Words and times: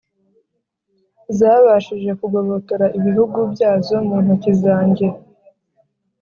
zabashije 1.37 2.11
kugobotora 2.19 2.85
ibihugu 2.97 3.39
byazo 3.53 3.95
mu 4.07 4.17
ntoki 4.23 4.51
zanjye, 4.63 5.07